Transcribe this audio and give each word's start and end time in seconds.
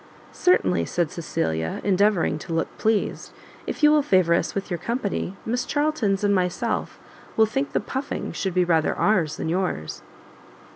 "Certainly," 0.33 0.85
said 0.85 1.11
Cecilia, 1.11 1.79
endeavouring 1.83 2.39
to 2.39 2.53
look 2.55 2.75
pleased, 2.79 3.31
"if 3.67 3.83
you 3.83 3.91
will 3.91 4.01
favour 4.01 4.33
us 4.33 4.55
with 4.55 4.71
your 4.71 4.79
company, 4.79 5.35
Miss 5.45 5.63
Charltons 5.63 6.23
and 6.23 6.33
myself 6.33 6.97
will 7.37 7.45
think 7.45 7.71
the 7.73 7.79
puffing 7.79 8.31
should 8.31 8.57
rather 8.67 8.93
be 8.93 8.99
ours 8.99 9.37
than 9.37 9.47
yours." 9.47 10.01